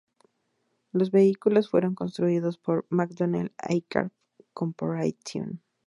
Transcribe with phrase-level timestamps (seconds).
[0.93, 4.11] Los vehículos fueron construidos por McDonnell Aircraft
[4.51, 5.61] Corporation.